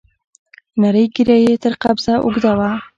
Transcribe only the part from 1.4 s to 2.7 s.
يې تر قبضه اوږده وه.